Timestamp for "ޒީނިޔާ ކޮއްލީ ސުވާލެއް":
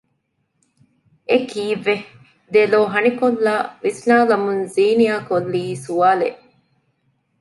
4.75-6.41